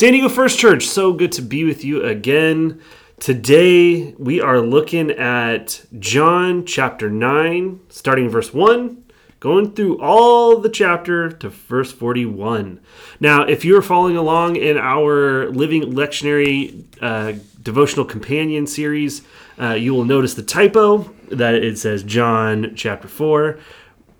[0.00, 2.80] San Diego First Church, so good to be with you again.
[3.18, 9.04] Today we are looking at John chapter 9, starting verse 1,
[9.40, 12.80] going through all the chapter to verse 41.
[13.20, 19.20] Now, if you are following along in our Living Lectionary uh, Devotional Companion series,
[19.60, 23.58] uh, you will notice the typo that it says John chapter 4.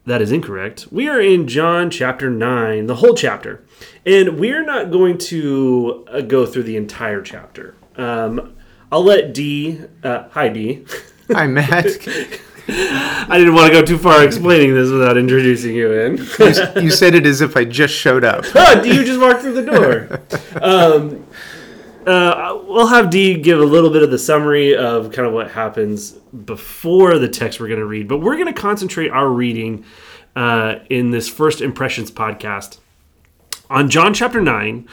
[0.06, 0.88] That is incorrect.
[0.90, 3.64] We are in John chapter 9, the whole chapter.
[4.06, 7.74] And we're not going to uh, go through the entire chapter.
[7.96, 8.56] Um,
[8.90, 10.84] I'll let D, uh, hi D.
[11.32, 11.86] Hi, Matt.
[12.68, 16.16] I didn't want to go too far explaining this without introducing you in.
[16.16, 18.44] you, you said it as if I just showed up.
[18.56, 20.20] oh, D, you just walked through the door.
[20.60, 21.24] Um,
[22.06, 25.50] uh, we'll have D give a little bit of the summary of kind of what
[25.50, 29.84] happens before the text we're going to read, but we're going to concentrate our reading
[30.36, 32.78] uh, in this first impressions podcast
[33.68, 34.88] on John chapter 9,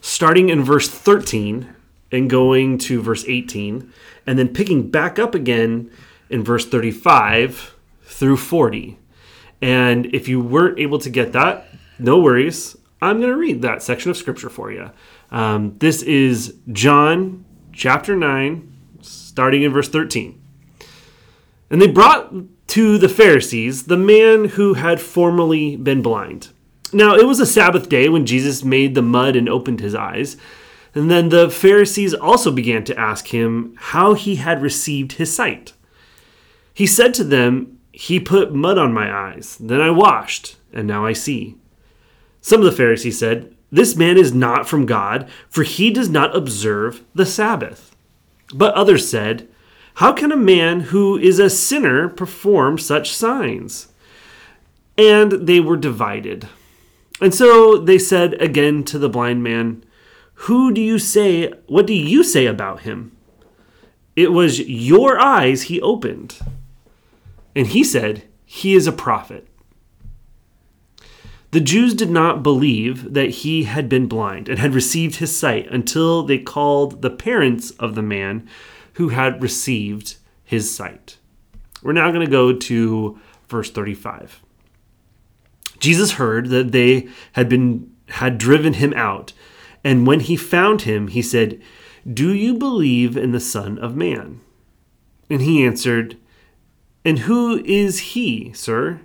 [0.00, 1.74] starting in verse 13
[2.10, 3.92] and going to verse 18,
[4.26, 5.90] and then picking back up again
[6.30, 8.98] in verse 35 through 40.
[9.60, 11.66] And if you weren't able to get that,
[11.98, 12.76] no worries.
[13.00, 14.90] I'm going to read that section of scripture for you.
[15.32, 20.38] Um, this is John chapter 9, starting in verse 13.
[21.70, 22.34] And they brought
[22.68, 26.50] to the Pharisees the man who had formerly been blind.
[26.92, 30.36] Now, it was a Sabbath day when Jesus made the mud and opened his eyes.
[30.94, 35.72] And then the Pharisees also began to ask him how he had received his sight.
[36.74, 41.06] He said to them, He put mud on my eyes, then I washed, and now
[41.06, 41.56] I see.
[42.42, 46.36] Some of the Pharisees said, This man is not from God, for he does not
[46.36, 47.96] observe the Sabbath.
[48.54, 49.48] But others said,
[49.94, 53.88] How can a man who is a sinner perform such signs?
[54.98, 56.48] And they were divided.
[57.22, 59.84] And so they said again to the blind man,
[60.34, 63.16] Who do you say, what do you say about him?
[64.14, 66.38] It was your eyes he opened.
[67.56, 69.48] And he said, He is a prophet.
[71.52, 75.70] The Jews did not believe that he had been blind and had received his sight
[75.70, 78.48] until they called the parents of the man
[78.94, 81.18] who had received his sight.
[81.82, 84.40] We're now going to go to verse 35.
[85.78, 89.34] Jesus heard that they had been had driven him out,
[89.84, 91.60] and when he found him, he said,
[92.10, 94.40] "Do you believe in the Son of Man?"
[95.28, 96.16] And he answered,
[97.04, 99.00] "And who is he, sir?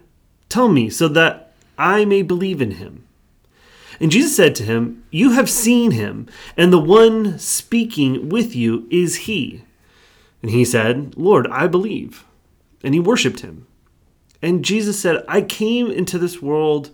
[0.49, 1.46] Tell me, so that
[1.77, 3.03] I may believe in him."
[3.99, 8.87] And Jesus said to him, You have seen him, and the one speaking with you
[8.91, 9.63] is he.
[10.41, 12.23] And he said, Lord, I believe.
[12.83, 13.65] And he worshiped him.
[14.41, 16.91] And Jesus said, I came into this world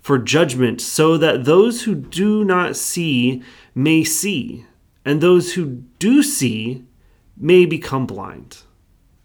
[0.00, 3.42] for judgment, so that those who do not see
[3.74, 4.66] may see,
[5.04, 6.84] and those who do see
[7.36, 8.58] may become blind.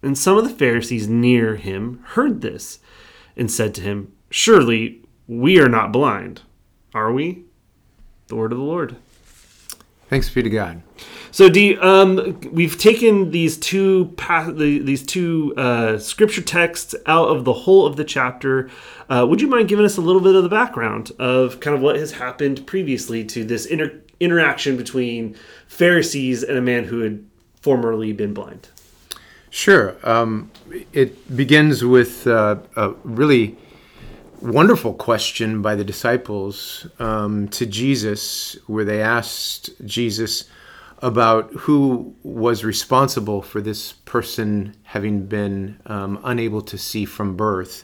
[0.01, 2.79] And some of the Pharisees near him heard this
[3.35, 6.41] and said to him, Surely we are not blind,
[6.93, 7.43] are we?
[8.27, 8.97] The word of the Lord.
[10.09, 10.81] Thanks be to God.
[11.31, 17.27] So, D, um, we've taken these two pa- the, these two uh, scripture texts out
[17.27, 18.69] of the whole of the chapter.
[19.09, 21.81] Uh, would you mind giving us a little bit of the background of kind of
[21.81, 25.35] what has happened previously to this inter- interaction between
[25.67, 27.23] Pharisees and a man who had
[27.61, 28.69] formerly been blind?
[29.49, 29.95] Sure.
[30.03, 30.51] Um,
[30.93, 33.57] it begins with uh, a really
[34.41, 40.45] wonderful question by the disciples um, to Jesus, where they asked Jesus
[41.01, 47.83] about who was responsible for this person having been um, unable to see from birth.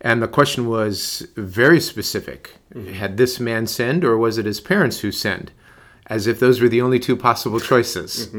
[0.00, 2.52] And the question was very specific.
[2.94, 5.50] Had this man sinned, or was it his parents who sinned?
[6.06, 8.32] As if those were the only two possible choices.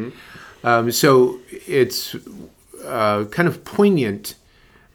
[0.64, 2.16] Um, so it's
[2.86, 4.36] uh, kind of poignant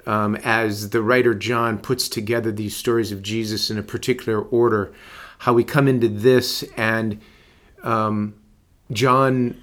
[0.06, 4.92] um, as the writer John puts together these stories of Jesus in a particular order,
[5.38, 7.20] how we come into this and
[7.82, 8.34] um,
[8.92, 9.60] John,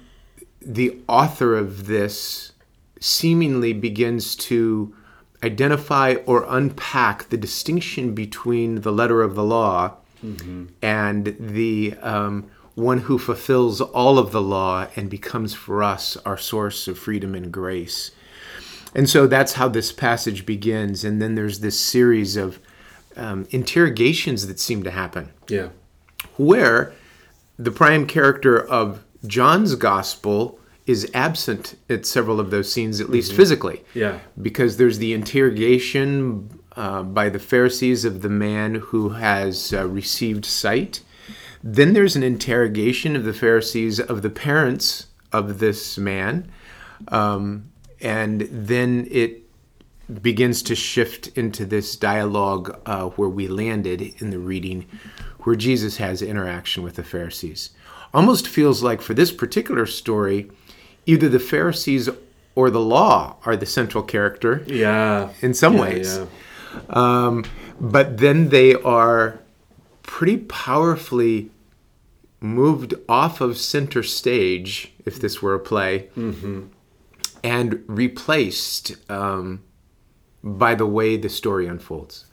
[0.60, 2.52] the author of this,
[3.00, 4.94] seemingly begins to
[5.42, 9.94] identify or unpack the distinction between the letter of the law
[10.80, 16.38] and the um, one who fulfills all of the law and becomes for us our
[16.38, 18.12] source of freedom and grace.
[18.94, 21.04] And so that's how this passage begins.
[21.04, 22.58] And then there's this series of
[23.16, 25.68] um, interrogations that seem to happen Yeah.
[26.36, 26.92] where
[27.58, 33.32] the prime character of John's gospel is absent at several of those scenes, at least
[33.34, 33.82] physically.
[33.94, 34.18] Yeah.
[34.40, 40.44] Because there's the interrogation uh, by the Pharisees of the man who has uh, received
[40.44, 41.00] sight.
[41.62, 46.50] Then there's an interrogation of the Pharisees of the parents of this man.
[47.08, 47.70] Um,
[48.02, 49.42] and then it
[50.22, 54.84] begins to shift into this dialogue uh, where we landed in the reading,
[55.40, 57.70] where Jesus has interaction with the Pharisees.
[58.12, 60.50] Almost feels like for this particular story,
[61.06, 62.08] either the Pharisees
[62.54, 65.30] or the law are the central character Yeah.
[65.40, 66.18] in some Yeah, ways.
[66.18, 66.26] yeah.
[66.90, 67.44] Um,
[67.80, 69.38] but then they are
[70.02, 71.50] pretty powerfully
[72.40, 76.08] moved off of center stage, if this were a play,
[77.42, 79.62] and replaced um,
[80.42, 82.26] by the way the story unfolds.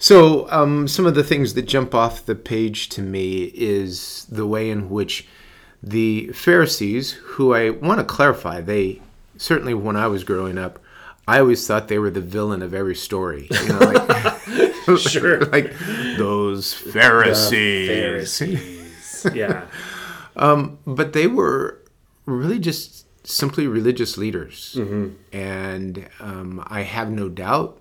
[0.00, 4.46] So, um, some of the things that jump off the page to me is the
[4.46, 5.26] way in which
[5.82, 9.02] the Pharisees, who I want to clarify, they
[9.36, 10.78] certainly when I was growing up,
[11.26, 13.48] I always thought they were the villain of every story.
[13.50, 14.38] You know, like,
[14.96, 15.44] Sure.
[15.52, 15.74] like
[16.16, 17.88] those Pharisees.
[18.38, 19.26] Pharisees.
[19.34, 19.66] yeah.
[20.86, 21.82] But they were
[22.24, 24.74] really just simply religious leaders.
[25.32, 27.78] And um, I have no doubt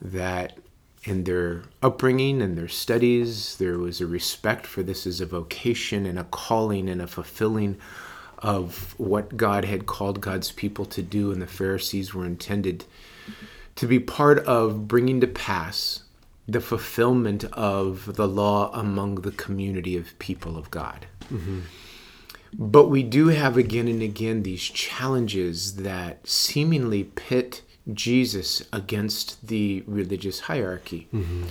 [0.00, 0.58] that
[1.04, 6.04] in their upbringing and their studies, there was a respect for this as a vocation
[6.06, 7.76] and a calling and a fulfilling
[8.38, 11.30] of what God had called God's people to do.
[11.32, 12.84] And the Pharisees were intended
[13.76, 16.02] to be part of bringing to pass
[16.48, 21.06] the fulfillment of the law among the community of people of God.
[22.54, 27.62] But we do have again and again these challenges that seemingly pit
[27.92, 31.08] Jesus against the religious hierarchy.
[31.12, 31.44] Mm-hmm.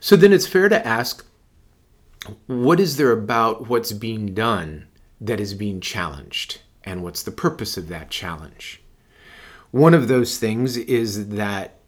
[0.00, 1.24] So then it's fair to ask
[2.46, 4.86] what is there about what's being done
[5.20, 6.60] that is being challenged?
[6.84, 8.82] And what's the purpose of that challenge?
[9.70, 11.78] One of those things is that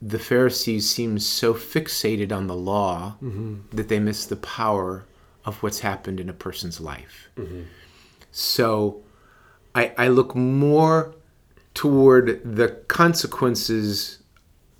[0.00, 3.76] the Pharisees seem so fixated on the law mm-hmm.
[3.76, 5.04] that they miss the power
[5.44, 7.28] of what's happened in a person's life.
[7.36, 7.62] Mm-hmm.
[8.38, 9.02] So
[9.74, 11.14] I, I look more
[11.72, 14.18] toward the consequences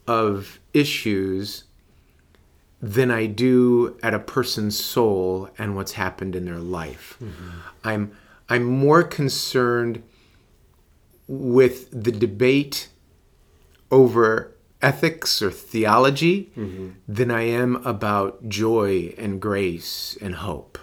[0.07, 1.65] of issues
[2.83, 7.17] than I do at a person's soul and what's happened in their life.
[7.19, 7.51] Mm-hmm.
[7.83, 8.13] I'm
[8.51, 10.03] I'm more concerned
[11.27, 12.91] with the debate
[13.91, 16.91] over ethics or theology mm-hmm.
[17.09, 20.79] than I am about joy and grace and hope.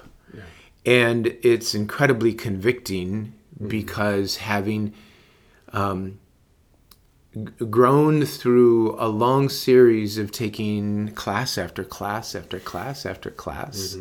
[0.86, 3.34] And it's incredibly convicting
[3.68, 4.94] because having
[5.72, 6.20] um,
[7.34, 13.98] g- grown through a long series of taking class after class after class after class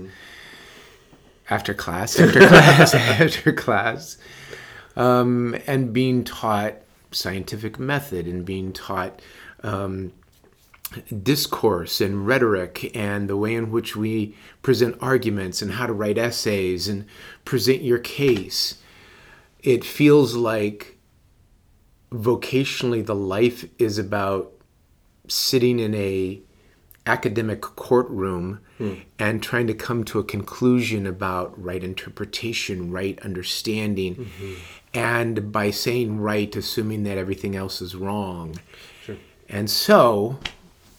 [1.51, 4.19] after class after class after class
[4.97, 6.75] um, and being taught
[7.11, 9.21] scientific method and being taught
[9.63, 10.13] um,
[11.23, 16.19] discourse and rhetoric and the way in which we present arguments and how to write
[16.19, 17.05] essays and
[17.45, 18.77] present your case
[19.63, 20.99] it feels like
[22.11, 24.53] vocationally the life is about
[25.29, 26.41] sitting in a
[27.07, 28.95] academic courtroom hmm.
[29.19, 34.55] and trying to come to a conclusion about right interpretation right understanding mm-hmm.
[34.95, 38.57] and by saying right assuming that everything else is wrong.
[39.49, 40.39] And so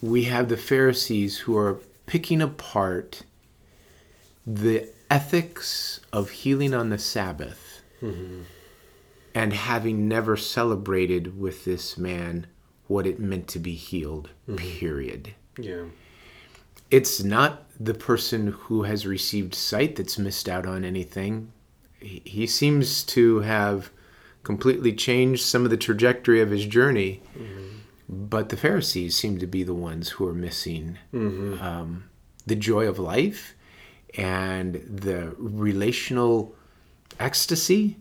[0.04, 3.22] we have the pharisees who are picking apart
[4.46, 8.42] the ethics of healing on the sabbath mm-hmm.
[9.34, 12.46] and having never celebrated with this man
[12.86, 14.56] what it meant to be healed, mm-hmm.
[14.56, 15.34] period.
[15.58, 15.84] Yeah.
[16.90, 21.50] It's not the person who has received sight that's missed out on anything.
[21.98, 23.90] He he seems to have
[24.42, 27.53] completely changed some of the trajectory of his journey, mm-hmm.
[28.34, 32.04] But the Pharisees seem to be the ones who are missing um,
[32.46, 33.54] the joy of life
[34.16, 36.54] and the relational
[37.20, 37.96] ecstasy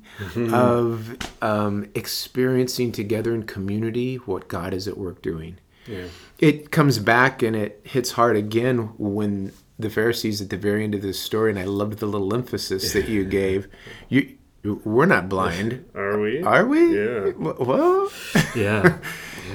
[0.51, 5.57] of um, experiencing together in community what God is at work doing.
[5.87, 6.05] Yeah.
[6.39, 10.95] It comes back and it hits hard again when the Pharisees at the very end
[10.95, 13.67] of this story, and I loved the little emphasis that you gave.
[14.09, 16.41] You, we're not blind, Are we?
[16.41, 16.95] are we?
[16.97, 17.31] Yeah.
[17.31, 18.13] Wh- What?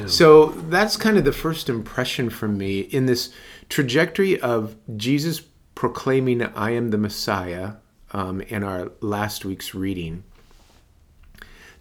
[0.07, 3.33] So that's kind of the first impression for me in this
[3.69, 5.43] trajectory of Jesus
[5.75, 7.75] proclaiming, I am the Messiah,
[8.13, 10.25] um, in our last week's reading,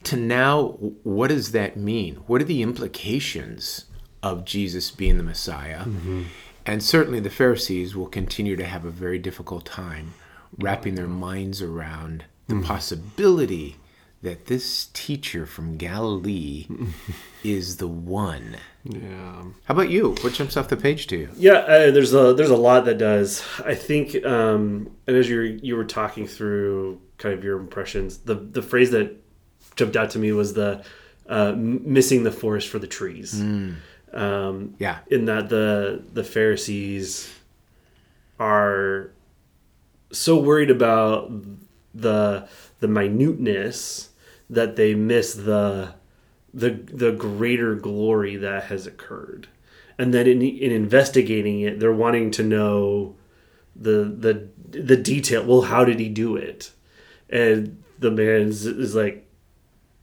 [0.03, 0.69] to now,
[1.03, 2.15] what does that mean?
[2.27, 3.85] What are the implications
[4.21, 5.85] of Jesus being the Messiah?
[6.65, 10.13] And certainly the Pharisees will continue to have a very difficult time
[10.57, 13.77] wrapping their minds around the possibility
[14.21, 16.67] that this teacher from Galilee
[17.43, 18.57] is the one.
[18.83, 19.43] Yeah.
[19.65, 20.15] How about you?
[20.21, 21.29] What jumps off the page to you?
[21.35, 23.43] Yeah, uh, there's a there's a lot that does.
[23.65, 28.19] I think, um, and as you were, you were talking through kind of your impressions,
[28.19, 29.15] the the phrase that
[29.75, 30.83] jumped out to me was the
[31.27, 33.39] uh, missing the forest for the trees.
[34.13, 34.99] Um, Yeah.
[35.07, 37.29] in that the the Pharisees
[38.39, 39.11] are
[40.11, 41.29] so worried about
[42.01, 42.47] the
[42.79, 44.09] the minuteness
[44.49, 45.93] that they miss the
[46.53, 49.47] the the greater glory that has occurred.
[49.99, 53.15] And then in, in investigating it they're wanting to know
[53.75, 54.47] the the
[54.79, 55.45] the detail.
[55.45, 56.71] Well how did he do it?
[57.29, 59.27] And the man is, is like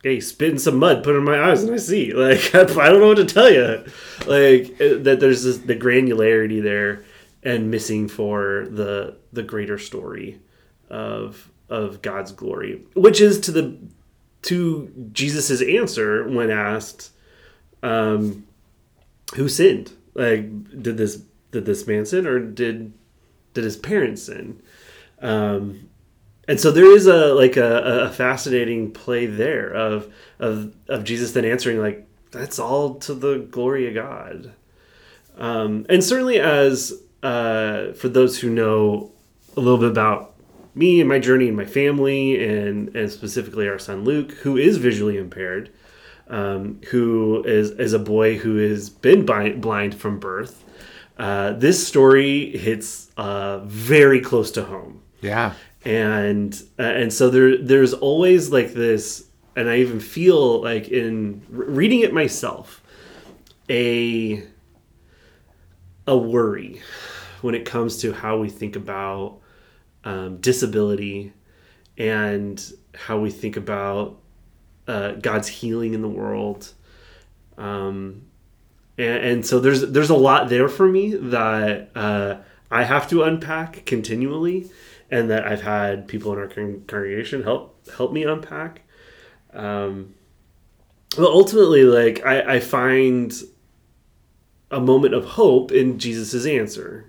[0.03, 2.13] hey spit in some mud put it in my eyes and i see.
[2.15, 3.85] Like i don't know what to tell you
[4.27, 7.05] like uh, that there's this, the granularity there
[7.43, 10.41] and missing for the the greater story
[10.91, 13.77] of of god's glory which is to the
[14.43, 17.11] to jesus's answer when asked
[17.83, 18.45] um
[19.35, 19.93] who sinned?
[20.15, 22.93] Like did this did this man sin or did
[23.53, 24.61] did his parents sin?
[25.21, 25.89] Um
[26.47, 31.33] and so there is a like a, a fascinating play there of of of jesus
[31.33, 34.53] then answering like that's all to the glory of god.
[35.37, 36.93] Um and certainly as
[37.23, 39.11] uh for those who know
[39.57, 40.34] a little bit about
[40.75, 44.77] me and my journey and my family and and specifically our son luke who is
[44.79, 45.71] visually impaired
[46.29, 50.65] um, who is is a boy who has been bi- blind from birth.
[51.19, 55.53] Uh, this story hits uh, very close to home, Yeah.
[55.85, 61.43] and uh, and so there there's always like this, and I even feel like in
[61.51, 62.83] re- reading it myself,
[63.69, 64.43] a
[66.07, 66.81] a worry
[67.43, 69.41] when it comes to how we think about
[70.05, 71.33] um, disability
[71.97, 74.21] and how we think about
[74.87, 76.73] uh, God's healing in the world.
[77.57, 78.27] Um,
[78.99, 82.37] and, and so there's there's a lot there for me that uh,
[82.71, 84.71] I have to unpack continually,
[85.11, 88.83] and that I've had people in our con- congregation help help me unpack.
[89.53, 90.15] Um,
[91.17, 93.33] but ultimately, like I, I find
[94.71, 97.07] a moment of hope in Jesus's answer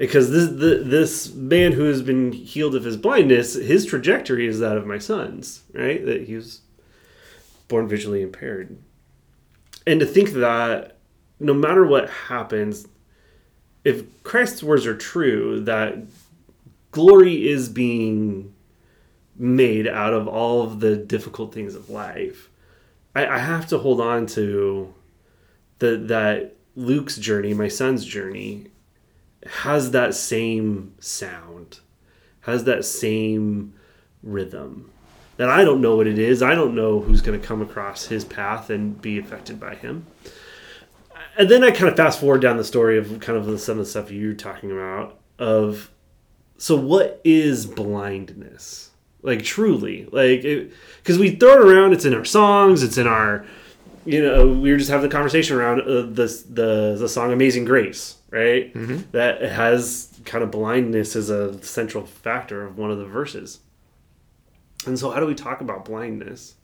[0.00, 4.58] because this the, this man who has been healed of his blindness, his trajectory is
[4.58, 6.04] that of my son's, right?
[6.06, 6.62] That he was
[7.68, 8.78] born visually impaired,
[9.86, 10.96] and to think that
[11.38, 12.88] no matter what happens,
[13.84, 15.98] if Christ's words are true, that
[16.92, 18.54] glory is being
[19.36, 22.48] made out of all of the difficult things of life,
[23.14, 24.94] I, I have to hold on to
[25.78, 28.68] the that Luke's journey, my son's journey,
[29.46, 31.80] has that same sound,
[32.42, 33.74] has that same
[34.22, 34.90] rhythm.
[35.36, 36.42] That I don't know what it is.
[36.42, 40.06] I don't know who's going to come across his path and be affected by him.
[41.38, 43.84] And then I kind of fast forward down the story of kind of some of
[43.84, 45.90] the stuff you're talking about of
[46.58, 48.90] so what is blindness?
[49.22, 51.94] Like truly, like because we throw it around.
[51.94, 52.82] It's in our songs.
[52.82, 53.46] It's in our,
[54.04, 57.64] you know, we were just having the conversation around uh, the the the song "Amazing
[57.64, 58.72] Grace," right?
[59.12, 63.60] That has kind of blindness as a central factor of one of the verses.
[64.86, 66.54] And so, how do we talk about blindness?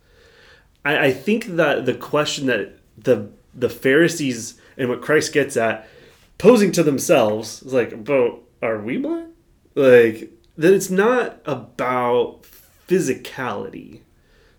[0.84, 5.88] I, I think that the question that the the Pharisees and what Christ gets at
[6.38, 9.32] posing to themselves is like, but are we blind?
[9.74, 12.42] Like that it's not about
[12.88, 14.00] physicality.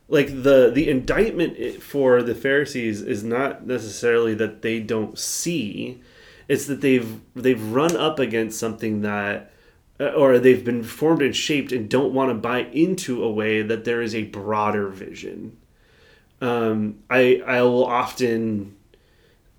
[0.10, 6.02] Like the the indictment for the Pharisees is not necessarily that they don't see,
[6.48, 9.52] it's that they've they've run up against something that
[10.00, 13.62] uh, or they've been formed and shaped and don't want to buy into a way
[13.62, 15.58] that there is a broader vision.
[16.40, 18.76] Um, I I will often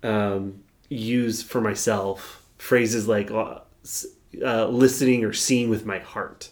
[0.01, 3.59] um, use for myself phrases like uh,
[4.43, 6.49] uh, listening or seeing with my heart,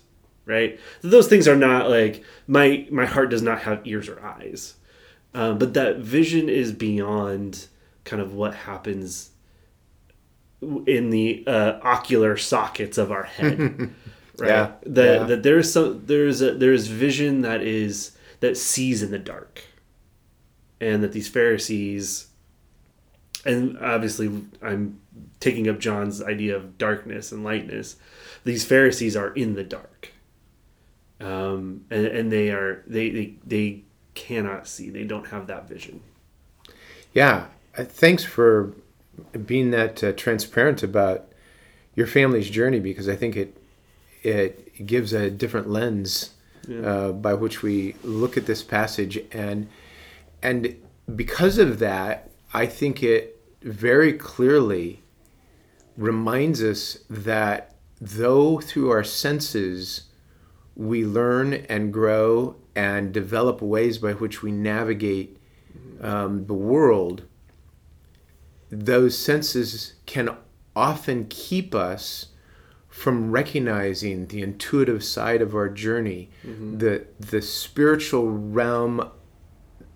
[0.48, 0.80] right?
[1.02, 4.76] Those things are not like my my heart does not have ears or eyes,
[5.36, 7.68] um, but that vision is beyond
[8.06, 9.32] kind of what happens
[10.62, 13.70] in the uh, ocular sockets of our head,
[14.38, 14.50] right?
[14.50, 15.24] Yeah, That yeah.
[15.26, 19.64] that there's some there's a, there's vision that is that sees in the dark,
[20.82, 22.28] and that these Pharisees,
[23.46, 24.30] and obviously
[24.62, 25.00] I'm
[25.40, 27.98] taking up John's idea of darkness and lightness.
[28.44, 30.14] These Pharisees are in the dark,
[31.20, 33.84] um, and, and they are they, they they
[34.14, 34.90] cannot see.
[34.90, 36.02] They don't have that vision.
[37.14, 37.48] Yeah.
[37.78, 38.74] Uh, Thanks for
[39.46, 41.28] being that uh, transparent about
[41.96, 43.58] your family's journey because I think it
[44.24, 46.32] it gives a different lens
[46.84, 49.68] uh, by which we look at this passage, and
[50.44, 50.76] and
[51.16, 55.02] because of that, I think it very clearly
[55.98, 60.04] reminds us that though through our senses
[60.78, 65.38] we learn and grow and develop ways by which we navigate
[66.00, 67.24] um, the world,
[68.70, 70.38] those senses can
[70.76, 72.28] often keep us
[72.88, 76.30] from recognizing the intuitive side of our journey,
[76.78, 79.10] the the spiritual realm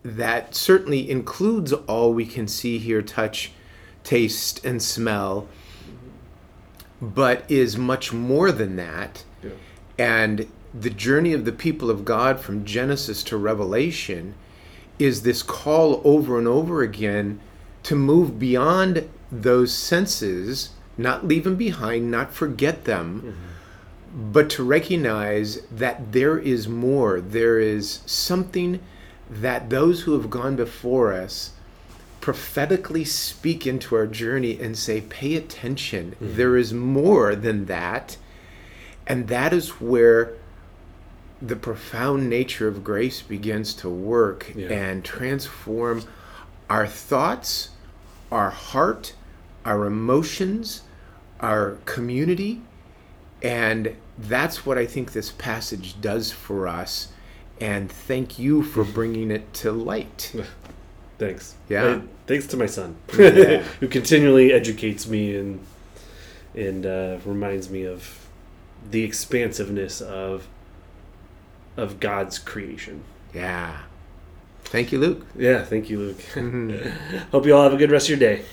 [0.03, 3.51] that certainly includes all we can see, hear, touch,
[4.03, 5.47] taste, and smell,
[6.99, 9.23] but is much more than that.
[9.43, 9.51] Yeah.
[9.97, 14.35] And the journey of the people of God from Genesis to Revelation
[14.99, 17.39] is this call over and over again
[17.83, 24.31] to move beyond those senses, not leave them behind, not forget them, mm-hmm.
[24.31, 27.19] but to recognize that there is more.
[27.19, 28.79] There is something
[29.29, 31.51] that those who have gone before us
[32.19, 36.11] prophetically speak into our journey and say, pay attention.
[36.11, 36.35] Mm-hmm.
[36.35, 38.17] There is more than that.
[39.07, 40.35] And that is where
[41.41, 44.67] the profound nature of grace begins to work Yeah.
[44.67, 46.03] and transform
[46.69, 47.69] our thoughts,
[48.31, 49.13] our heart,
[49.65, 50.81] our emotions,
[51.39, 52.61] our community.
[53.41, 57.07] And that's what I think this passage does for us.
[57.59, 60.33] And thank you for bringing it to light.
[61.17, 61.53] Thanks.
[61.69, 61.83] Yeah.
[61.83, 63.61] Uh, thanks to my son, Yeah.
[63.79, 65.59] who continually educates me and
[66.55, 68.27] and uh, reminds me of
[68.89, 70.47] the expansiveness of
[71.77, 73.03] of God's creation.
[73.33, 73.77] Yeah.
[74.63, 75.25] Thank you, Luke.
[75.37, 75.63] Yeah.
[75.63, 76.17] Thank you, Luke.
[76.33, 77.17] Mm-hmm.
[77.31, 78.45] Hope you all have a good rest of your day.